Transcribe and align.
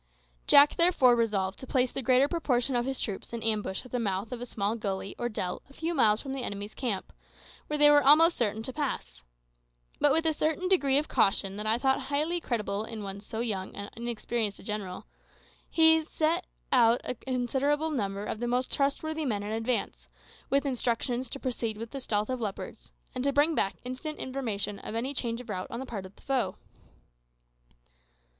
Jack 0.47 0.77
therefore 0.77 1.15
resolved 1.15 1.59
to 1.59 1.67
place 1.67 1.91
the 1.91 2.01
greater 2.01 2.27
proportion 2.27 2.75
of 2.75 2.87
his 2.87 2.99
troops 2.99 3.33
in 3.33 3.43
ambush 3.43 3.85
at 3.85 3.91
the 3.91 3.99
mouth 3.99 4.31
of 4.31 4.41
a 4.41 4.47
small 4.47 4.75
gully 4.75 5.13
or 5.19 5.29
dell 5.29 5.61
a 5.69 5.73
few 5.73 5.93
miles 5.93 6.19
from 6.19 6.33
the 6.33 6.41
enemy's 6.41 6.73
camp, 6.73 7.13
where 7.67 7.77
they 7.77 7.87
were 7.91 8.01
almost 8.03 8.35
certain 8.35 8.63
to 8.63 8.73
pass. 8.73 9.21
But 9.99 10.11
with 10.11 10.25
a 10.25 10.65
degree 10.67 10.97
of 10.97 11.07
caution 11.07 11.55
that 11.57 11.67
I 11.67 11.77
thought 11.77 12.01
highly 12.01 12.39
creditable 12.41 12.83
in 12.83 13.19
so 13.19 13.41
young 13.41 13.75
and 13.75 13.91
inexperienced 13.95 14.57
a 14.57 14.63
general, 14.63 15.05
he 15.69 16.01
sent 16.03 16.45
out 16.71 17.01
a 17.03 17.13
considerable 17.13 17.91
number 17.91 18.23
of 18.25 18.39
the 18.39 18.47
most 18.47 18.71
trustworthy 18.73 19.23
men 19.23 19.43
in 19.43 19.51
advance, 19.51 20.09
with 20.49 20.65
instructions 20.65 21.29
to 21.29 21.39
proceed 21.39 21.77
with 21.77 21.91
the 21.91 21.99
stealth 21.99 22.31
of 22.31 22.41
leopards, 22.41 22.91
and 23.13 23.23
to 23.23 23.31
bring 23.31 23.53
back 23.53 23.75
instant 23.85 24.17
information 24.17 24.79
of 24.79 24.95
any 24.95 25.13
change 25.13 25.41
of 25.41 25.49
route 25.49 25.69
on 25.69 25.79
the 25.79 25.85
part 25.85 26.07
of 26.07 26.15
the 26.15 26.23
foe. 26.23 26.55